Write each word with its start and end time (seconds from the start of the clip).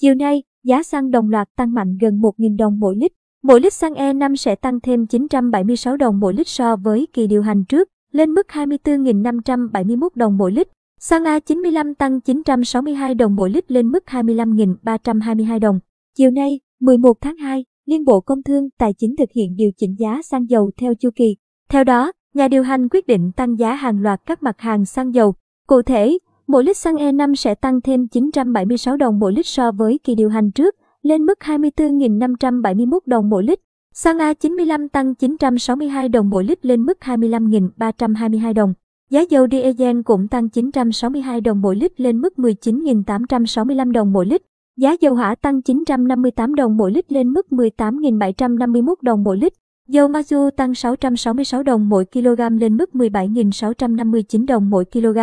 Chiều 0.00 0.14
nay, 0.14 0.42
giá 0.64 0.82
xăng 0.82 1.10
đồng 1.10 1.30
loạt 1.30 1.48
tăng 1.56 1.74
mạnh 1.74 1.96
gần 2.00 2.20
1.000 2.20 2.56
đồng 2.56 2.78
mỗi 2.78 2.96
lít. 2.96 3.12
Mỗi 3.42 3.60
lít 3.60 3.72
xăng 3.72 3.92
E5 3.92 4.34
sẽ 4.36 4.54
tăng 4.54 4.80
thêm 4.80 5.06
976 5.06 5.96
đồng 5.96 6.20
mỗi 6.20 6.34
lít 6.34 6.48
so 6.48 6.76
với 6.76 7.08
kỳ 7.12 7.26
điều 7.26 7.42
hành 7.42 7.64
trước, 7.64 7.88
lên 8.12 8.30
mức 8.30 8.46
24.571 8.48 10.08
đồng 10.14 10.36
mỗi 10.36 10.52
lít. 10.52 10.68
Xăng 11.00 11.22
A95 11.22 11.94
tăng 11.94 12.20
962 12.20 13.14
đồng 13.14 13.34
mỗi 13.34 13.50
lít 13.50 13.70
lên 13.70 13.88
mức 13.88 14.04
25.322 14.06 15.58
đồng. 15.58 15.78
Chiều 16.16 16.30
nay, 16.30 16.60
11 16.80 17.12
tháng 17.20 17.36
2, 17.36 17.64
Liên 17.86 18.04
Bộ 18.04 18.20
Công 18.20 18.42
Thương 18.42 18.68
Tài 18.78 18.92
chính 18.98 19.16
thực 19.16 19.28
hiện 19.34 19.56
điều 19.56 19.70
chỉnh 19.76 19.94
giá 19.98 20.20
xăng 20.22 20.50
dầu 20.50 20.70
theo 20.80 20.94
chu 20.94 21.10
kỳ. 21.16 21.36
Theo 21.70 21.84
đó, 21.84 22.12
nhà 22.34 22.48
điều 22.48 22.62
hành 22.62 22.88
quyết 22.88 23.06
định 23.06 23.32
tăng 23.36 23.58
giá 23.58 23.74
hàng 23.74 24.02
loạt 24.02 24.20
các 24.26 24.42
mặt 24.42 24.60
hàng 24.60 24.84
xăng 24.84 25.14
dầu. 25.14 25.34
Cụ 25.66 25.82
thể, 25.82 26.18
mỗi 26.50 26.64
lít 26.64 26.76
xăng 26.76 26.94
E5 26.94 27.34
sẽ 27.34 27.54
tăng 27.54 27.80
thêm 27.80 28.08
976 28.08 28.96
đồng 28.96 29.18
mỗi 29.18 29.32
lít 29.32 29.46
so 29.46 29.72
với 29.72 29.98
kỳ 30.04 30.14
điều 30.14 30.28
hành 30.28 30.50
trước, 30.50 30.76
lên 31.02 31.26
mức 31.26 31.38
24.571 31.44 32.98
đồng 33.06 33.30
mỗi 33.30 33.44
lít. 33.44 33.60
Xăng 33.94 34.18
A95 34.18 34.88
tăng 34.88 35.14
962 35.14 36.08
đồng 36.08 36.30
mỗi 36.30 36.44
lít 36.44 36.66
lên 36.66 36.82
mức 36.82 36.98
25.322 37.00 38.54
đồng. 38.54 38.74
Giá 39.10 39.20
dầu 39.20 39.46
diesel 39.50 40.00
cũng 40.04 40.28
tăng 40.28 40.48
962 40.48 41.40
đồng 41.40 41.62
mỗi 41.62 41.76
lít 41.76 42.00
lên 42.00 42.20
mức 42.20 42.34
19.865 42.36 43.92
đồng 43.92 44.12
mỗi 44.12 44.26
lít. 44.26 44.42
Giá 44.76 44.96
dầu 45.00 45.14
hỏa 45.14 45.34
tăng 45.34 45.62
958 45.62 46.54
đồng 46.54 46.76
mỗi 46.76 46.92
lít 46.92 47.12
lên 47.12 47.32
mức 47.32 47.46
18.751 47.50 48.94
đồng 49.02 49.24
mỗi 49.24 49.38
lít. 49.38 49.52
Dầu 49.88 50.08
mazu 50.08 50.50
tăng 50.50 50.74
666 50.74 51.62
đồng 51.62 51.88
mỗi 51.88 52.04
kg 52.04 52.58
lên 52.60 52.76
mức 52.76 52.90
17.659 52.92 54.46
đồng 54.46 54.70
mỗi 54.70 54.84
kg. 54.84 55.18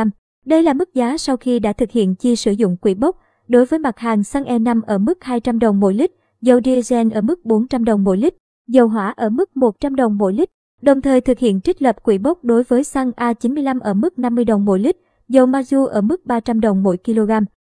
Đây 0.47 0.63
là 0.63 0.73
mức 0.73 0.93
giá 0.93 1.17
sau 1.17 1.37
khi 1.37 1.59
đã 1.59 1.73
thực 1.73 1.91
hiện 1.91 2.15
chi 2.15 2.35
sử 2.35 2.51
dụng 2.51 2.77
quỹ 2.77 2.93
bốc 2.93 3.17
đối 3.47 3.65
với 3.65 3.79
mặt 3.79 3.99
hàng 3.99 4.23
xăng 4.23 4.43
E5 4.43 4.81
ở 4.88 4.97
mức 4.97 5.23
200 5.23 5.59
đồng 5.59 5.79
mỗi 5.79 5.93
lít, 5.93 6.11
dầu 6.41 6.59
diesel 6.65 7.11
ở 7.13 7.21
mức 7.21 7.45
400 7.45 7.83
đồng 7.83 8.03
mỗi 8.03 8.17
lít, 8.17 8.33
dầu 8.67 8.88
hỏa 8.88 9.13
ở 9.17 9.30
mức 9.30 9.57
100 9.57 9.95
đồng 9.95 10.17
mỗi 10.17 10.33
lít. 10.33 10.49
Đồng 10.81 11.02
thời 11.02 11.22
thực 11.22 11.39
hiện 11.39 11.61
trích 11.61 11.81
lập 11.81 12.03
quỹ 12.03 12.17
bốc 12.17 12.44
đối 12.44 12.63
với 12.63 12.83
xăng 12.83 13.11
A95 13.11 13.80
ở 13.80 13.94
mức 13.94 14.19
50 14.19 14.45
đồng 14.45 14.66
mỗi 14.66 14.80
lít, 14.80 14.97
dầu 15.30 15.47
mazu 15.47 15.85
ở 15.85 16.02
mức 16.02 16.25
300 16.25 16.61
đồng 16.61 16.83
mỗi 16.83 16.97
kg. 17.05 17.31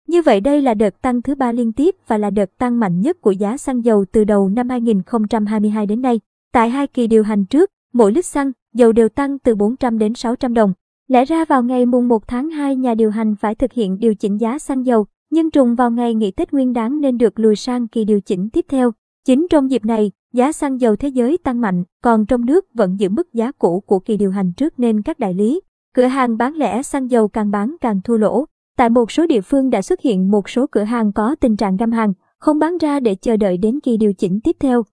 Như 0.07 0.21
vậy 0.21 0.41
đây 0.41 0.61
là 0.61 0.73
đợt 0.73 1.01
tăng 1.01 1.21
thứ 1.21 1.35
ba 1.35 1.51
liên 1.51 1.73
tiếp 1.73 1.95
và 2.07 2.17
là 2.17 2.29
đợt 2.29 2.57
tăng 2.57 2.79
mạnh 2.79 3.01
nhất 3.01 3.21
của 3.21 3.31
giá 3.31 3.57
xăng 3.57 3.85
dầu 3.85 4.05
từ 4.11 4.23
đầu 4.23 4.49
năm 4.49 4.69
2022 4.69 5.85
đến 5.85 6.01
nay. 6.01 6.19
Tại 6.53 6.69
hai 6.69 6.87
kỳ 6.87 7.07
điều 7.07 7.23
hành 7.23 7.45
trước, 7.45 7.69
mỗi 7.93 8.11
lít 8.11 8.25
xăng, 8.25 8.51
dầu 8.73 8.91
đều 8.91 9.09
tăng 9.09 9.39
từ 9.39 9.55
400 9.55 9.99
đến 9.99 10.13
600 10.13 10.53
đồng. 10.53 10.73
Lẽ 11.13 11.25
ra 11.25 11.45
vào 11.45 11.63
ngày 11.63 11.85
mùng 11.85 12.07
1 12.07 12.27
tháng 12.27 12.49
2 12.49 12.75
nhà 12.75 12.95
điều 12.95 13.11
hành 13.11 13.35
phải 13.35 13.55
thực 13.55 13.73
hiện 13.73 13.99
điều 13.99 14.15
chỉnh 14.15 14.37
giá 14.37 14.59
xăng 14.59 14.85
dầu, 14.85 15.05
nhưng 15.31 15.51
trùng 15.51 15.75
vào 15.75 15.91
ngày 15.91 16.13
nghỉ 16.13 16.31
Tết 16.31 16.53
Nguyên 16.53 16.73
đáng 16.73 17.01
nên 17.01 17.17
được 17.17 17.39
lùi 17.39 17.55
sang 17.55 17.87
kỳ 17.87 18.05
điều 18.05 18.21
chỉnh 18.21 18.49
tiếp 18.49 18.65
theo. 18.69 18.91
Chính 19.25 19.47
trong 19.49 19.71
dịp 19.71 19.85
này, 19.85 20.11
giá 20.33 20.51
xăng 20.51 20.81
dầu 20.81 20.95
thế 20.95 21.07
giới 21.07 21.37
tăng 21.37 21.61
mạnh, 21.61 21.83
còn 22.03 22.25
trong 22.25 22.45
nước 22.45 22.65
vẫn 22.73 22.99
giữ 22.99 23.09
mức 23.09 23.33
giá 23.33 23.51
cũ 23.51 23.83
của 23.85 23.99
kỳ 23.99 24.17
điều 24.17 24.31
hành 24.31 24.53
trước 24.53 24.79
nên 24.79 25.01
các 25.01 25.19
đại 25.19 25.33
lý, 25.33 25.61
cửa 25.95 26.05
hàng 26.05 26.37
bán 26.37 26.55
lẻ 26.55 26.81
xăng 26.81 27.11
dầu 27.11 27.27
càng 27.27 27.51
bán 27.51 27.75
càng 27.81 28.01
thua 28.03 28.17
lỗ. 28.17 28.45
Tại 28.77 28.89
một 28.89 29.11
số 29.11 29.27
địa 29.27 29.41
phương 29.41 29.69
đã 29.69 29.81
xuất 29.81 30.01
hiện 30.01 30.31
một 30.31 30.49
số 30.49 30.65
cửa 30.71 30.83
hàng 30.83 31.13
có 31.13 31.35
tình 31.35 31.57
trạng 31.57 31.77
găm 31.77 31.91
hàng, 31.91 32.13
không 32.39 32.59
bán 32.59 32.77
ra 32.77 32.99
để 32.99 33.15
chờ 33.15 33.37
đợi 33.37 33.57
đến 33.57 33.79
kỳ 33.79 33.97
điều 33.97 34.13
chỉnh 34.13 34.39
tiếp 34.43 34.55
theo. 34.59 34.83